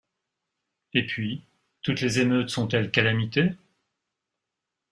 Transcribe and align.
Et 0.95 1.05
puis, 1.05 1.45
toutes 1.83 2.01
les 2.01 2.19
émeutes 2.21 2.49
sont-elles 2.49 2.89
calamités? 2.89 3.51